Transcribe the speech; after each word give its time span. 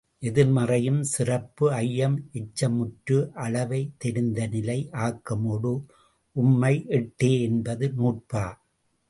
எதிர்மறை 0.23 0.79
சிறப்பு 1.01 1.65
ஐயம் 1.73 2.15
எச்சம்முற்று 2.33 3.17
அளவை 3.35 3.81
தெரிநிலை 4.05 4.79
ஆக்கமோடு 5.05 5.73
உம்மை 6.35 6.73
எட்டே 6.89 7.31
என்பது 7.41 7.87
நூற்பா. 7.93 8.45